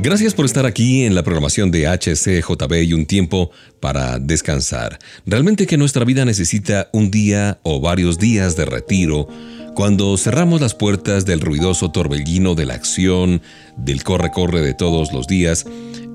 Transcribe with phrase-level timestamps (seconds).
[0.00, 5.00] Gracias por estar aquí en la programación de HCJB y un tiempo para descansar.
[5.26, 9.26] Realmente que nuestra vida necesita un día o varios días de retiro
[9.74, 13.42] cuando cerramos las puertas del ruidoso torbellino de la acción,
[13.76, 15.66] del corre-corre de todos los días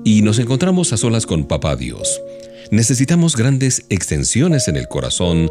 [0.02, 2.22] y nos encontramos a solas con Papá Dios.
[2.74, 5.48] Necesitamos grandes extensiones en el corazón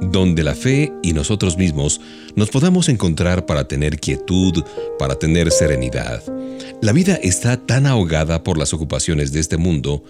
[0.00, 2.00] donde la fe y nosotros mismos
[2.34, 4.64] nos podamos encontrar para tener quietud,
[4.98, 6.20] para tener serenidad.
[6.82, 10.02] La vida está tan ahogada por las ocupaciones de este mundo,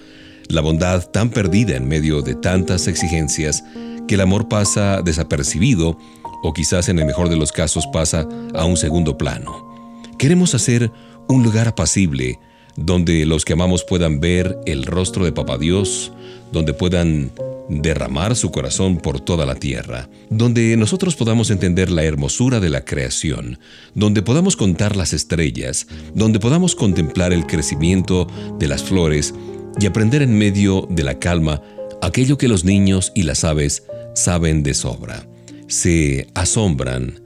[0.48, 3.62] la bondad tan perdida en medio de tantas exigencias,
[4.08, 5.98] que el amor pasa desapercibido
[6.42, 9.92] o quizás en el mejor de los casos pasa a un segundo plano.
[10.18, 10.90] Queremos hacer
[11.28, 12.38] un lugar apacible
[12.76, 16.12] donde los que amamos puedan ver el rostro de Papá Dios,
[16.54, 17.32] donde puedan
[17.68, 22.84] derramar su corazón por toda la tierra, donde nosotros podamos entender la hermosura de la
[22.84, 23.58] creación,
[23.94, 28.26] donde podamos contar las estrellas, donde podamos contemplar el crecimiento
[28.58, 29.34] de las flores
[29.80, 31.60] y aprender en medio de la calma
[32.00, 35.26] aquello que los niños y las aves saben de sobra.
[35.66, 37.20] Se asombran,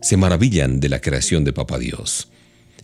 [0.00, 2.31] se maravillan de la creación de Papá Dios.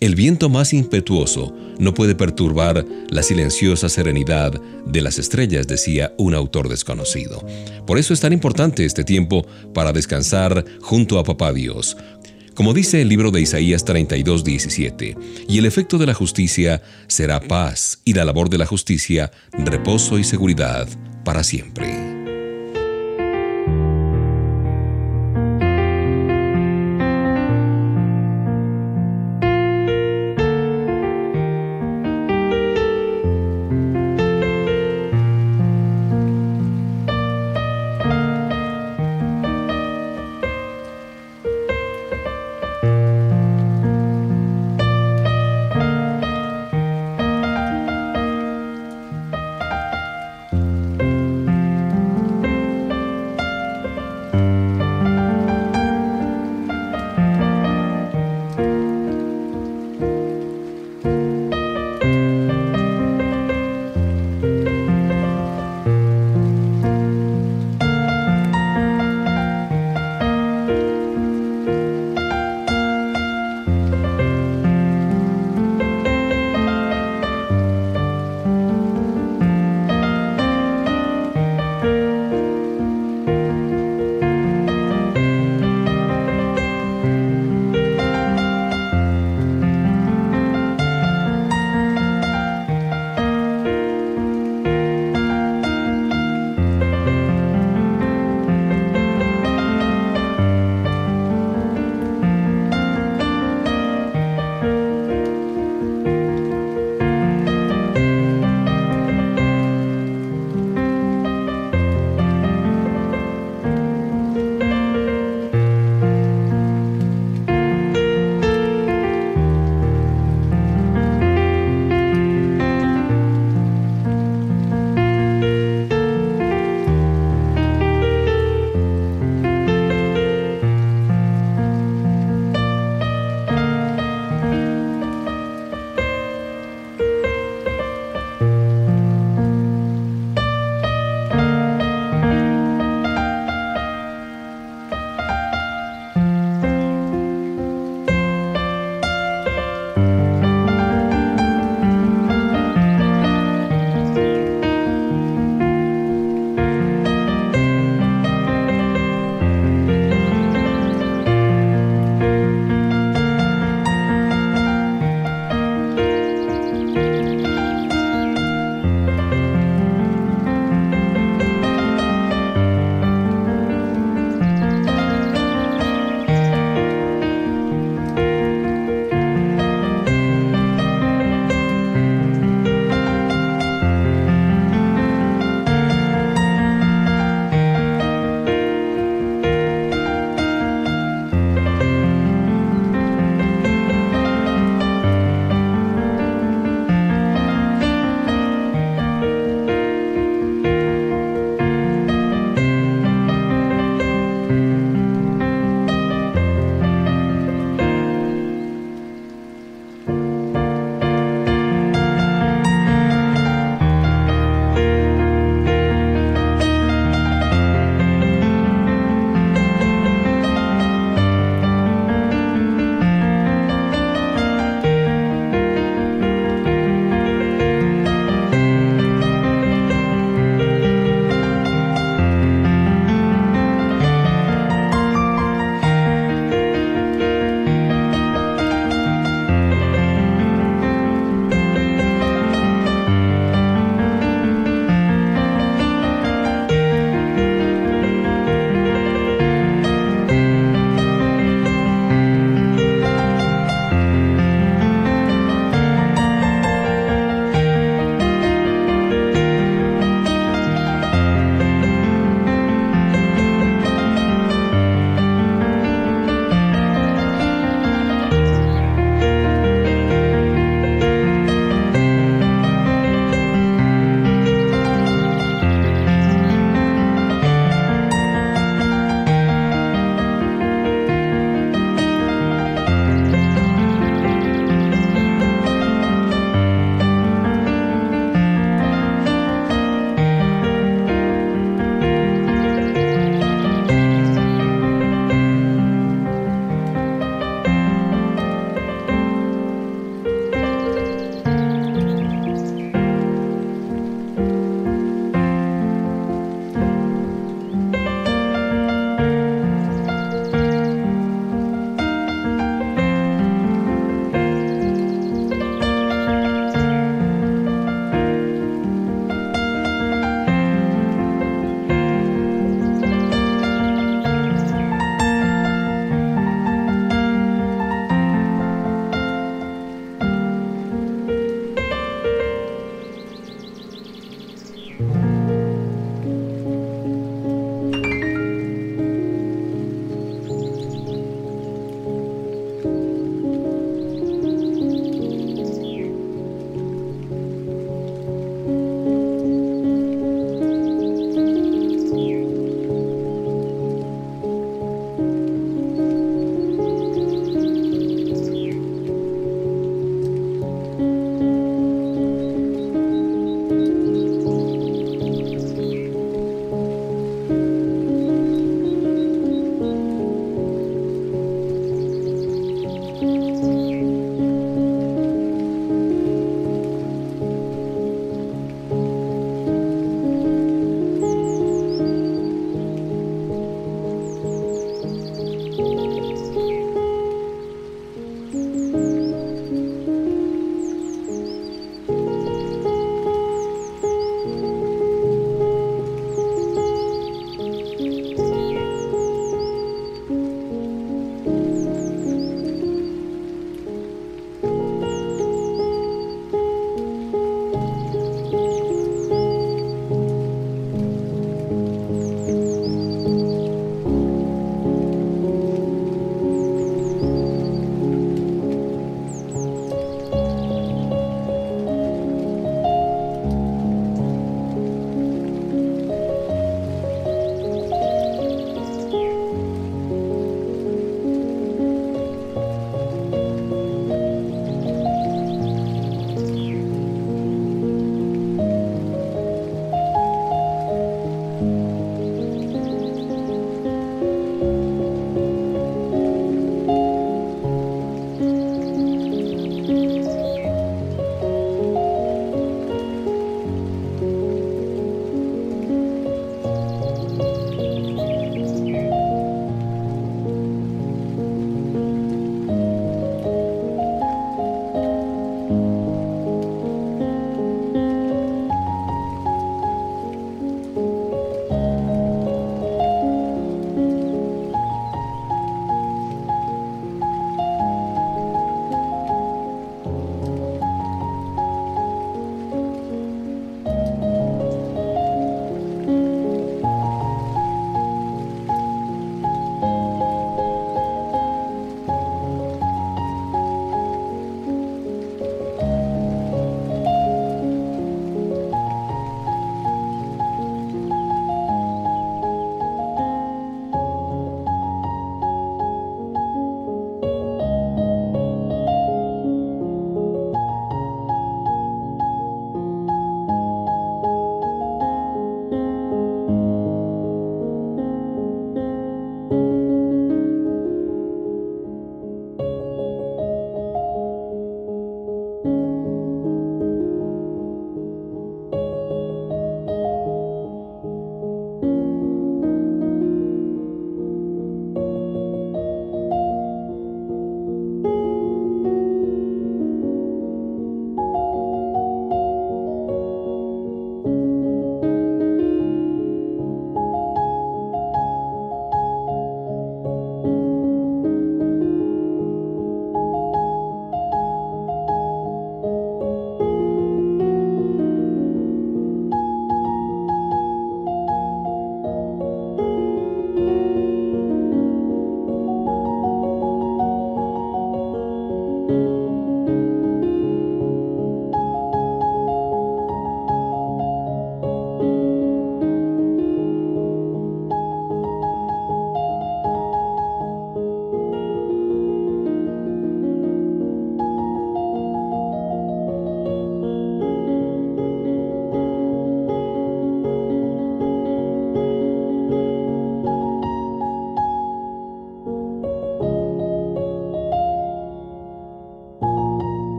[0.00, 6.34] El viento más impetuoso no puede perturbar la silenciosa serenidad de las estrellas, decía un
[6.34, 7.44] autor desconocido.
[7.86, 11.96] Por eso es tan importante este tiempo para descansar junto a Papá Dios.
[12.54, 15.16] Como dice el libro de Isaías 32, 17,
[15.48, 20.18] y el efecto de la justicia será paz, y la labor de la justicia reposo
[20.18, 20.88] y seguridad
[21.24, 22.23] para siempre.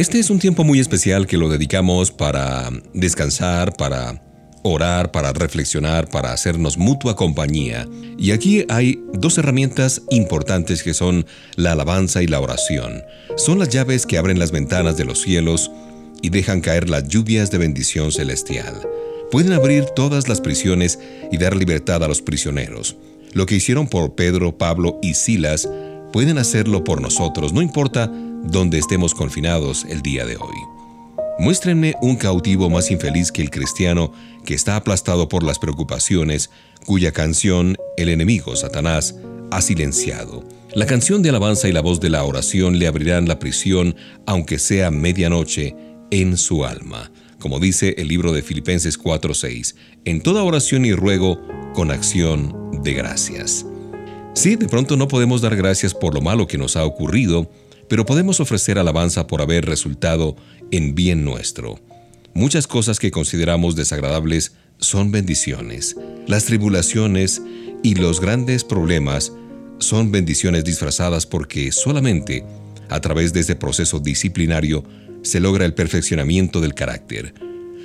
[0.00, 4.22] Este es un tiempo muy especial que lo dedicamos para descansar, para
[4.62, 7.86] orar, para reflexionar, para hacernos mutua compañía.
[8.16, 11.26] Y aquí hay dos herramientas importantes que son
[11.56, 13.02] la alabanza y la oración.
[13.36, 15.70] Son las llaves que abren las ventanas de los cielos
[16.22, 18.80] y dejan caer las lluvias de bendición celestial.
[19.30, 20.98] Pueden abrir todas las prisiones
[21.30, 22.96] y dar libertad a los prisioneros.
[23.34, 25.68] Lo que hicieron por Pedro, Pablo y Silas,
[26.10, 28.10] pueden hacerlo por nosotros, no importa
[28.42, 30.56] dónde estemos confinados el día de hoy.
[31.38, 34.12] Muéstrenme un cautivo más infeliz que el cristiano
[34.44, 36.50] que está aplastado por las preocupaciones,
[36.84, 39.16] cuya canción el enemigo, Satanás,
[39.50, 40.44] ha silenciado.
[40.74, 44.58] La canción de alabanza y la voz de la oración le abrirán la prisión, aunque
[44.58, 45.74] sea medianoche,
[46.10, 47.10] en su alma.
[47.38, 51.40] Como dice el libro de Filipenses 4:6, en toda oración y ruego,
[51.74, 53.64] con acción de gracias.
[54.34, 57.50] Sí, de pronto no podemos dar gracias por lo malo que nos ha ocurrido,
[57.90, 60.36] pero podemos ofrecer alabanza por haber resultado
[60.70, 61.80] en bien nuestro.
[62.34, 65.96] Muchas cosas que consideramos desagradables son bendiciones.
[66.28, 67.42] Las tribulaciones
[67.82, 69.32] y los grandes problemas
[69.80, 72.44] son bendiciones disfrazadas porque solamente
[72.88, 74.84] a través de este proceso disciplinario
[75.22, 77.34] se logra el perfeccionamiento del carácter.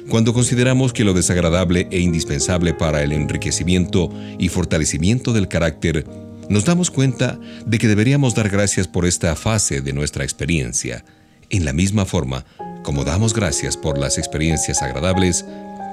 [0.08, 6.06] Cuando consideramos que lo desagradable e indispensable para el enriquecimiento y fortalecimiento del carácter
[6.50, 11.04] nos damos cuenta de que deberíamos dar gracias por esta fase de nuestra experiencia.
[11.50, 12.46] En la misma forma,
[12.84, 15.46] como damos gracias por las experiencias agradables,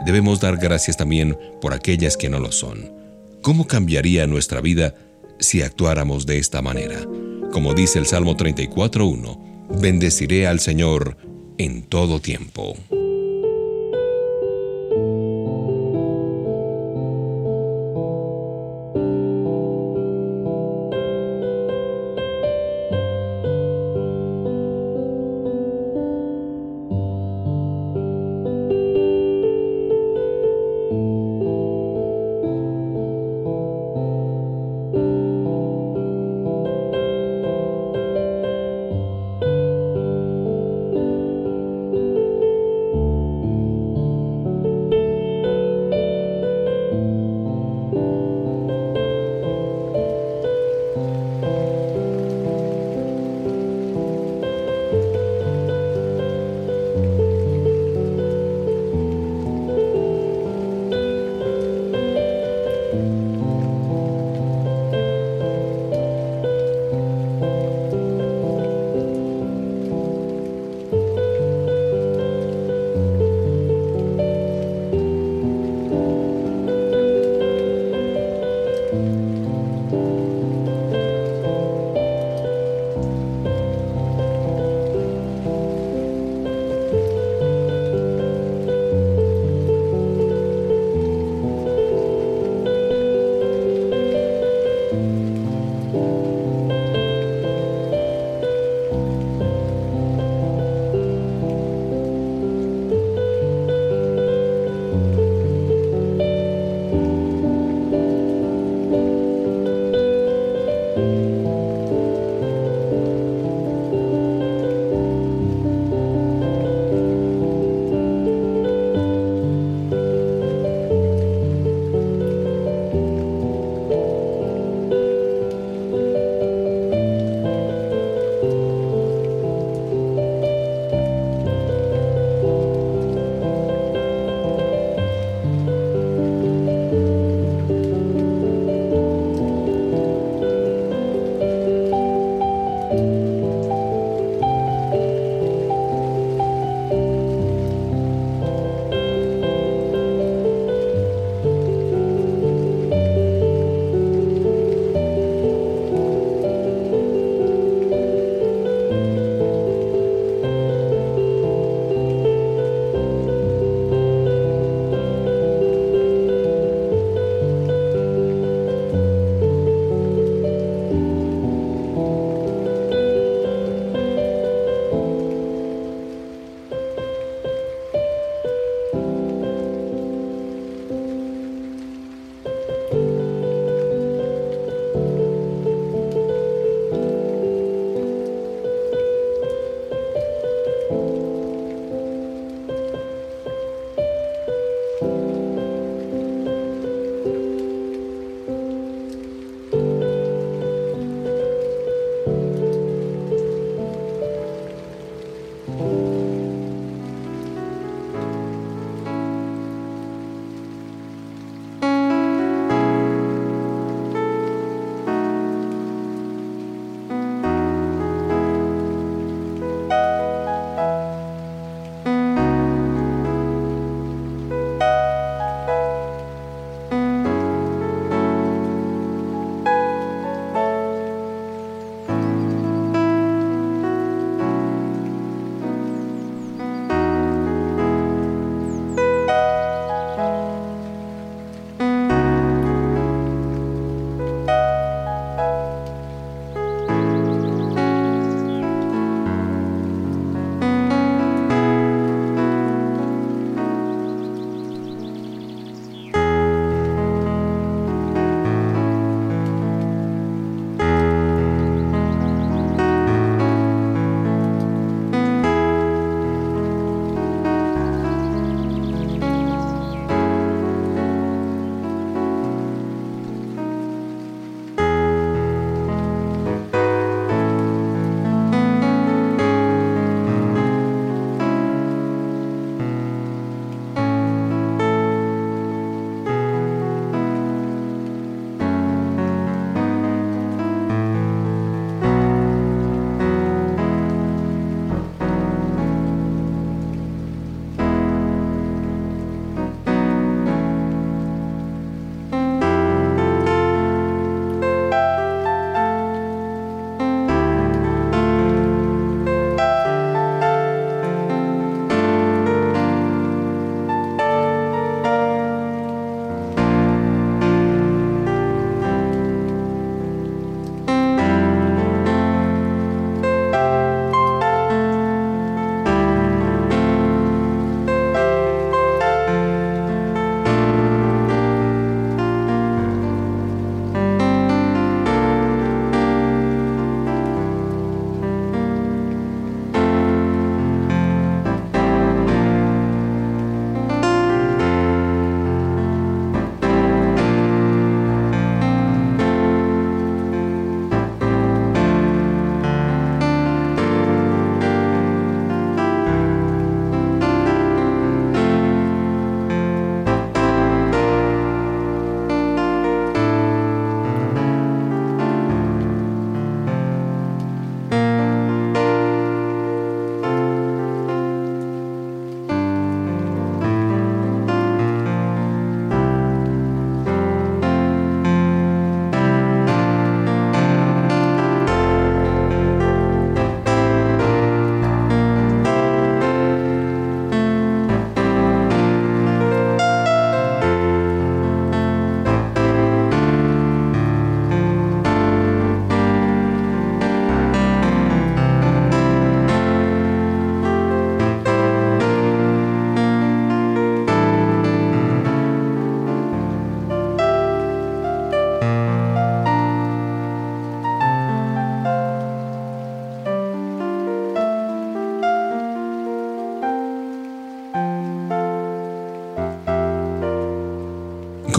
[0.04, 2.92] debemos dar gracias también por aquellas que no lo son.
[3.42, 4.94] ¿Cómo cambiaría nuestra vida
[5.38, 7.00] si actuáramos de esta manera?
[7.50, 11.16] Como dice el Salmo 34.1, bendeciré al Señor
[11.59, 12.76] en todo tiempo.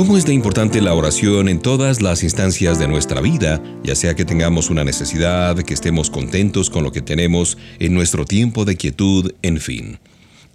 [0.03, 4.15] ¿Cómo es de importante la oración en todas las instancias de nuestra vida, ya sea
[4.15, 8.75] que tengamos una necesidad, que estemos contentos con lo que tenemos en nuestro tiempo de
[8.75, 9.99] quietud, en fin?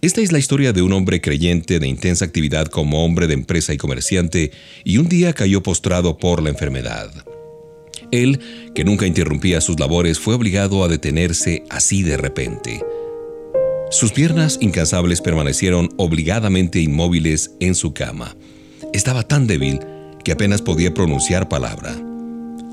[0.02, 3.72] Esta es la historia de un hombre creyente de intensa actividad como hombre de empresa
[3.72, 4.52] y comerciante,
[4.84, 7.10] y un día cayó postrado por la enfermedad.
[8.10, 8.40] Él,
[8.74, 12.82] que nunca interrumpía sus labores, fue obligado a detenerse así de repente.
[13.90, 18.36] Sus piernas incansables permanecieron obligadamente inmóviles en su cama.
[18.92, 19.80] Estaba tan débil
[20.24, 21.94] que apenas podía pronunciar palabra.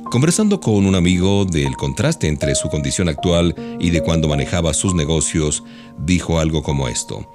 [0.10, 4.96] Conversando con un amigo del contraste entre su condición actual y de cuando manejaba sus
[4.96, 5.64] negocios,
[6.00, 7.30] dijo algo como esto.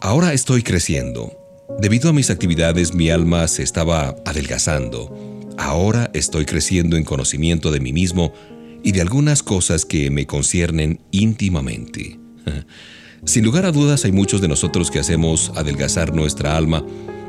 [0.00, 1.32] Ahora estoy creciendo.
[1.80, 5.12] Debido a mis actividades mi alma se estaba adelgazando.
[5.58, 8.32] Ahora estoy creciendo en conocimiento de mí mismo
[8.84, 12.20] y de algunas cosas que me conciernen íntimamente.
[13.24, 16.84] Sin lugar a dudas hay muchos de nosotros que hacemos adelgazar nuestra alma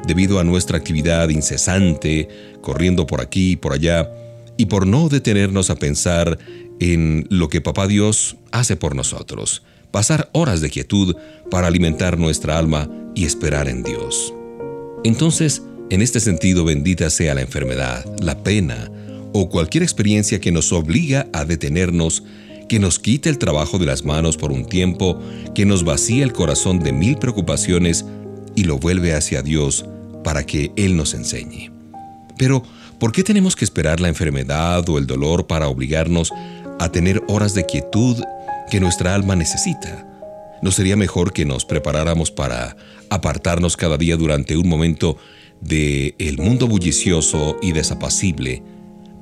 [0.07, 2.29] debido a nuestra actividad incesante,
[2.61, 4.09] corriendo por aquí y por allá,
[4.55, 6.39] y por no detenernos a pensar
[6.79, 11.15] en lo que Papá Dios hace por nosotros, pasar horas de quietud
[11.51, 14.33] para alimentar nuestra alma y esperar en Dios.
[15.03, 18.89] Entonces, en este sentido, bendita sea la enfermedad, la pena
[19.33, 22.23] o cualquier experiencia que nos obliga a detenernos,
[22.67, 25.19] que nos quite el trabajo de las manos por un tiempo,
[25.53, 28.05] que nos vacía el corazón de mil preocupaciones
[28.55, 29.85] y lo vuelve hacia Dios
[30.27, 31.71] para que Él nos enseñe.
[32.37, 32.61] Pero,
[32.99, 36.33] ¿por qué tenemos que esperar la enfermedad o el dolor para obligarnos
[36.81, 38.21] a tener horas de quietud
[38.69, 40.05] que nuestra alma necesita?
[40.61, 42.75] ¿No sería mejor que nos preparáramos para
[43.09, 45.15] apartarnos cada día durante un momento
[45.61, 48.61] de el mundo bullicioso y desapacible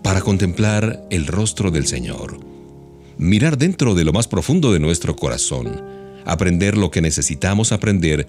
[0.01, 2.39] para contemplar el rostro del Señor?
[3.19, 5.83] Mirar dentro de lo más profundo de nuestro corazón,
[6.25, 8.25] aprender lo que necesitamos aprender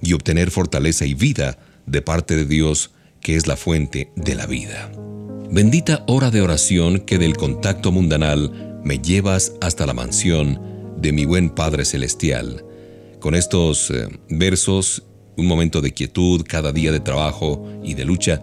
[0.00, 1.58] y obtener fortaleza y vida
[1.90, 4.90] de parte de Dios, que es la fuente de la vida.
[5.50, 10.60] Bendita hora de oración que del contacto mundanal me llevas hasta la mansión
[10.96, 12.64] de mi buen Padre Celestial.
[13.18, 15.02] Con estos eh, versos,
[15.36, 18.42] un momento de quietud cada día de trabajo y de lucha,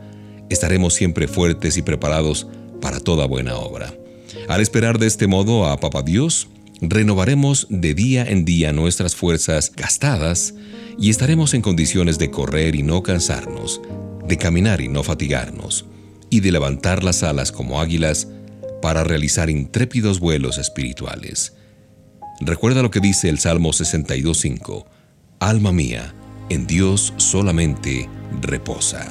[0.49, 2.47] estaremos siempre fuertes y preparados
[2.81, 3.93] para toda buena obra.
[4.49, 6.49] Al esperar de este modo a Papa Dios,
[6.81, 10.53] renovaremos de día en día nuestras fuerzas gastadas
[10.99, 13.81] y estaremos en condiciones de correr y no cansarnos,
[14.27, 15.85] de caminar y no fatigarnos,
[16.29, 18.27] y de levantar las alas como águilas
[18.81, 21.53] para realizar intrépidos vuelos espirituales.
[22.39, 24.85] Recuerda lo que dice el Salmo 62.5,
[25.39, 26.13] Alma mía,
[26.49, 28.09] en Dios solamente
[28.41, 29.07] reposa.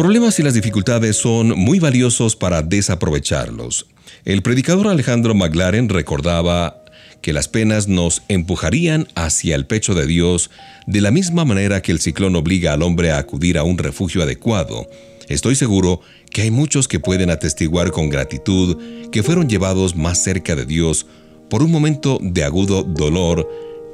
[0.00, 3.86] Problemas y las dificultades son muy valiosos para desaprovecharlos.
[4.24, 6.82] El predicador Alejandro McLaren recordaba
[7.20, 10.50] que las penas nos empujarían hacia el pecho de Dios
[10.86, 14.22] de la misma manera que el ciclón obliga al hombre a acudir a un refugio
[14.22, 14.88] adecuado.
[15.28, 18.78] Estoy seguro que hay muchos que pueden atestiguar con gratitud
[19.12, 21.06] que fueron llevados más cerca de Dios
[21.50, 23.46] por un momento de agudo dolor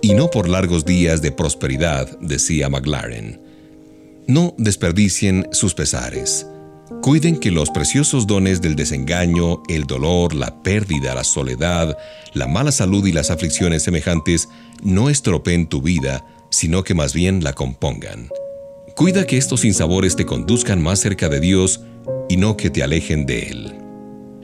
[0.03, 3.46] y no por largos días de prosperidad, decía McLaren.
[4.29, 6.47] No desperdicien sus pesares.
[7.01, 11.97] Cuiden que los preciosos dones del desengaño, el dolor, la pérdida, la soledad,
[12.35, 14.49] la mala salud y las aflicciones semejantes
[14.83, 18.29] no estropeen tu vida, sino que más bien la compongan.
[18.97, 21.83] Cuida que estos sinsabores te conduzcan más cerca de Dios
[22.29, 23.75] y no que te alejen de Él.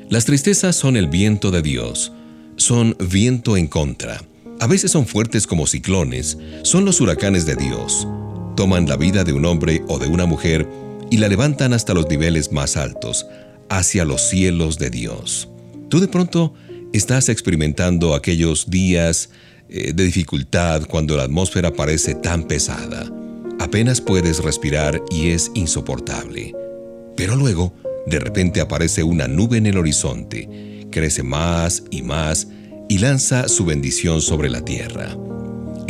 [0.09, 2.13] Las tristezas son el viento de Dios,
[2.57, 4.23] son viento en contra.
[4.61, 8.07] A veces son fuertes como ciclones, son los huracanes de Dios.
[8.63, 10.69] Toman la vida de un hombre o de una mujer
[11.11, 13.27] y la levantan hasta los niveles más altos,
[13.69, 15.49] hacia los cielos de Dios.
[15.89, 16.55] Tú de pronto
[16.93, 19.31] estás experimentando aquellos días
[19.69, 23.11] eh, de dificultad cuando la atmósfera parece tan pesada.
[23.59, 26.55] Apenas puedes respirar y es insoportable.
[27.17, 27.75] Pero luego,
[28.07, 32.47] de repente aparece una nube en el horizonte, crece más y más
[32.89, 35.17] y lanza su bendición sobre la tierra.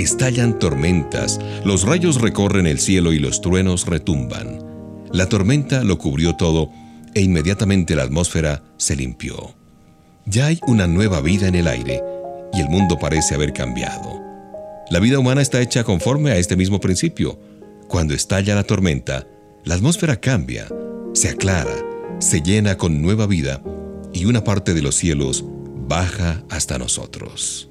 [0.03, 4.59] Estallan tormentas, los rayos recorren el cielo y los truenos retumban.
[5.13, 6.73] La tormenta lo cubrió todo
[7.15, 9.55] e inmediatamente la atmósfera se limpió.
[10.27, 12.03] Ya hay una nueva vida en el aire
[12.53, 14.21] y el mundo parece haber cambiado.
[14.91, 17.39] La vida humana está hecha conforme a este mismo principio.
[17.87, 19.29] Cuando estalla la tormenta,
[19.65, 20.67] la atmósfera cambia,
[21.13, 21.77] se aclara,
[22.19, 23.63] se llena con nueva vida
[24.13, 25.45] y una parte de los cielos
[25.87, 27.69] baja hasta nosotros.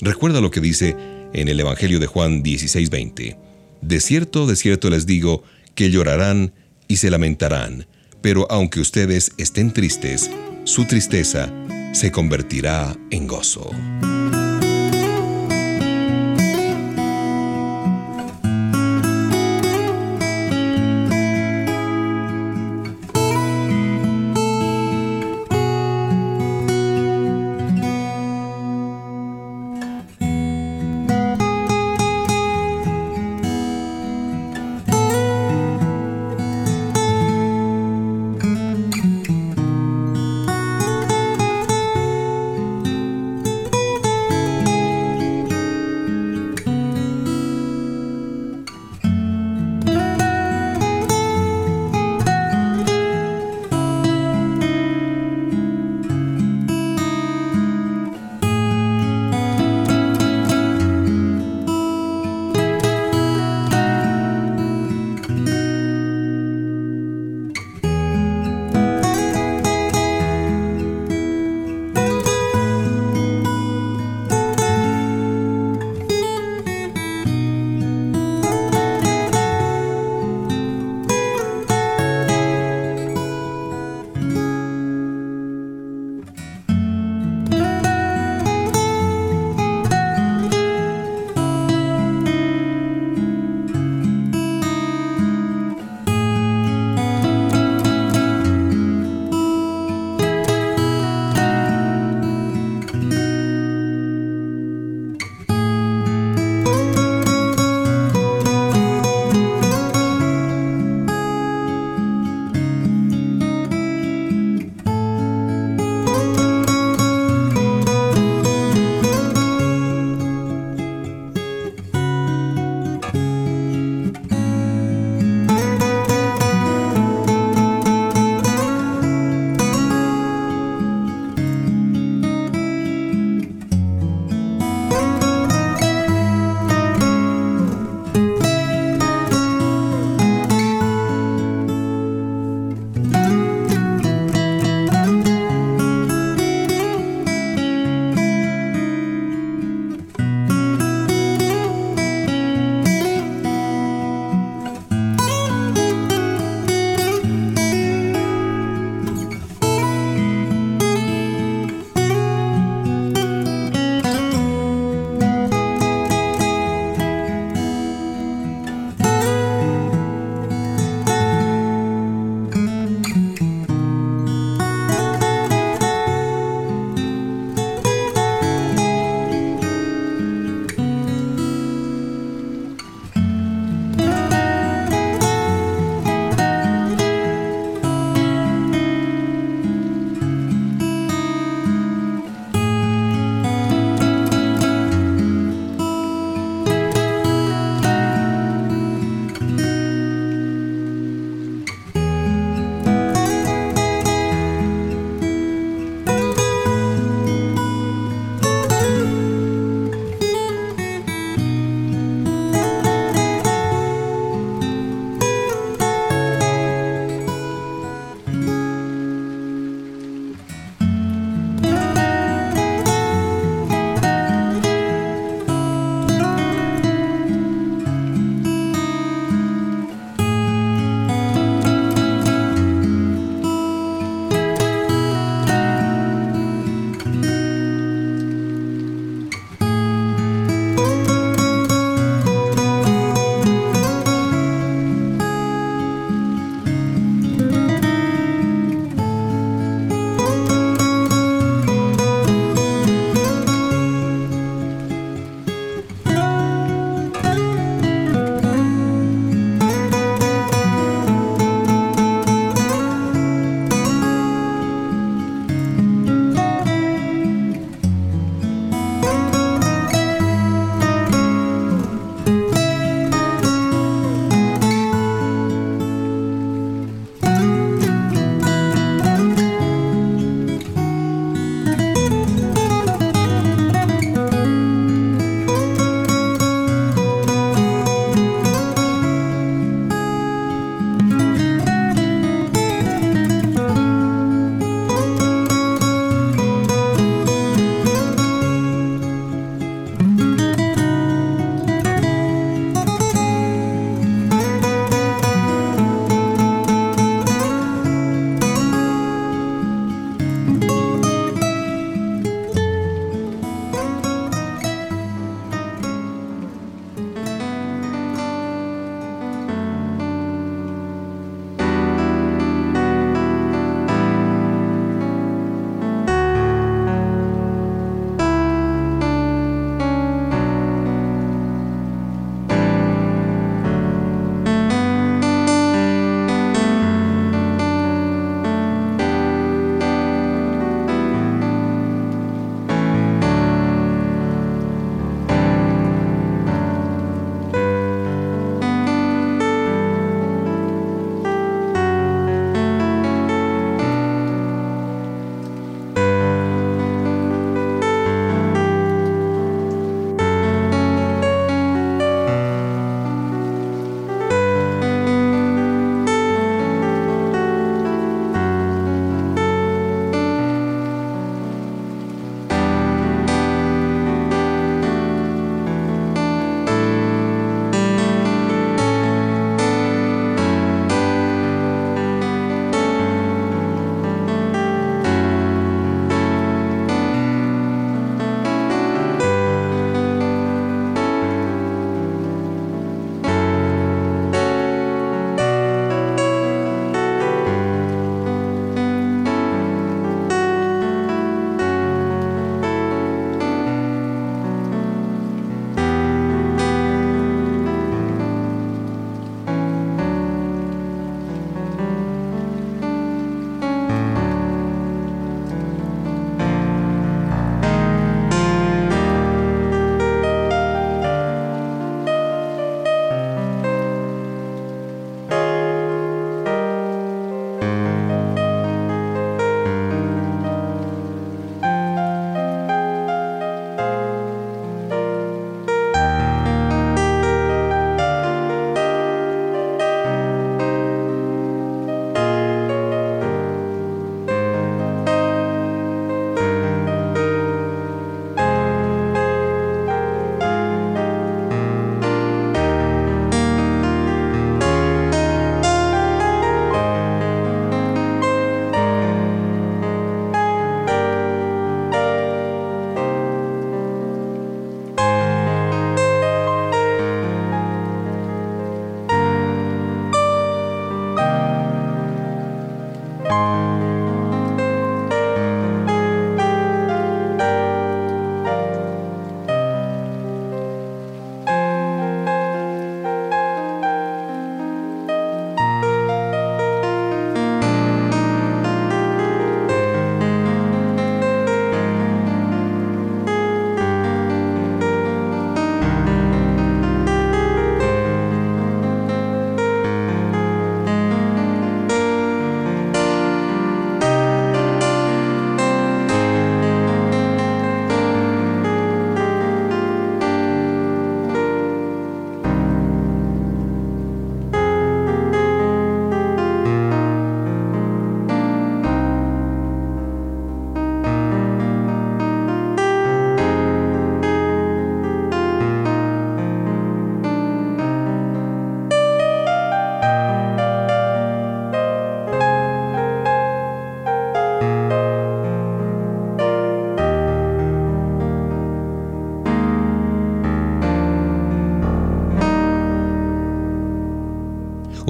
[0.00, 3.36] Recuerda lo que dice en el Evangelio de Juan 16:20.
[3.80, 5.42] De cierto, de cierto les digo,
[5.74, 6.52] que llorarán
[6.88, 7.86] y se lamentarán,
[8.22, 10.30] pero aunque ustedes estén tristes,
[10.64, 11.52] su tristeza
[11.92, 13.70] se convertirá en gozo.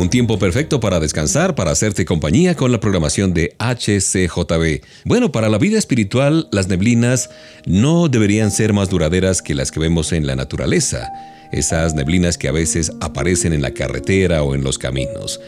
[0.07, 4.80] Un tiempo perfecto para descansar, para hacerte compañía con la programación de HCJB.
[5.04, 7.28] Bueno, para la vida espiritual, las neblinas
[7.64, 11.11] no deberían ser más duraderas que las que vemos en la naturaleza,
[11.50, 15.40] esas neblinas que a veces aparecen en la carretera o en los caminos.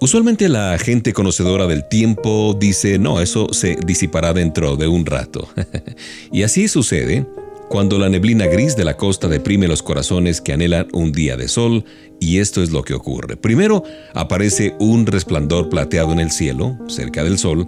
[0.00, 5.48] Usualmente la gente conocedora del tiempo dice, no, eso se disipará dentro de un rato.
[6.30, 7.24] y así sucede
[7.68, 11.48] cuando la neblina gris de la costa deprime los corazones que anhelan un día de
[11.48, 11.84] sol,
[12.20, 13.36] y esto es lo que ocurre.
[13.36, 13.82] Primero
[14.14, 17.66] aparece un resplandor plateado en el cielo, cerca del sol,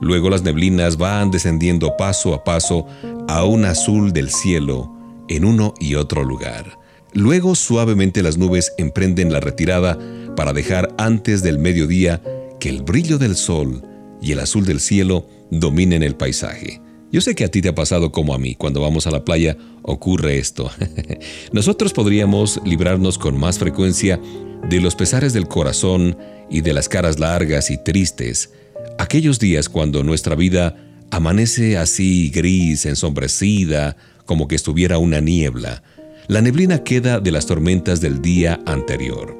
[0.00, 2.86] luego las neblinas van descendiendo paso a paso
[3.28, 4.92] a un azul del cielo
[5.28, 6.78] en uno y otro lugar.
[7.12, 9.98] Luego suavemente las nubes emprenden la retirada
[10.36, 12.22] para dejar antes del mediodía
[12.60, 13.82] que el brillo del sol
[14.20, 16.80] y el azul del cielo dominen el paisaje.
[17.16, 19.24] Yo sé que a ti te ha pasado como a mí, cuando vamos a la
[19.24, 20.70] playa ocurre esto.
[21.50, 24.20] Nosotros podríamos librarnos con más frecuencia
[24.68, 26.18] de los pesares del corazón
[26.50, 28.52] y de las caras largas y tristes,
[28.98, 30.76] aquellos días cuando nuestra vida
[31.10, 33.96] amanece así gris, ensombrecida,
[34.26, 35.82] como que estuviera una niebla.
[36.28, 39.34] La neblina queda de las tormentas del día anterior.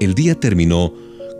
[0.00, 0.94] El día terminó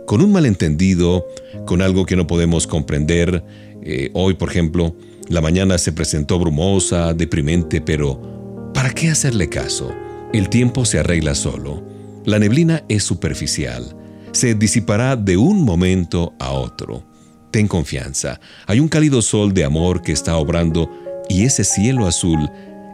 [0.05, 1.25] con un malentendido,
[1.65, 3.43] con algo que no podemos comprender.
[3.81, 4.95] Eh, hoy, por ejemplo,
[5.31, 9.93] la mañana se presentó brumosa, deprimente, pero ¿para qué hacerle caso?
[10.33, 11.81] El tiempo se arregla solo.
[12.25, 13.95] La neblina es superficial.
[14.33, 17.05] Se disipará de un momento a otro.
[17.49, 18.41] Ten confianza.
[18.67, 20.91] Hay un cálido sol de amor que está obrando
[21.29, 22.49] y ese cielo azul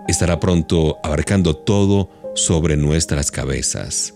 [0.07, 4.13] estará pronto abarcando todo sobre nuestras cabezas.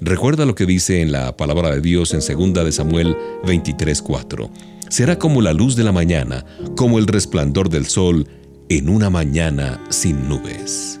[0.00, 5.18] Recuerda lo que dice en la palabra de Dios en 2 de Samuel 23:4 será
[5.18, 6.44] como la luz de la mañana,
[6.76, 8.26] como el resplandor del sol
[8.68, 11.00] en una mañana sin nubes.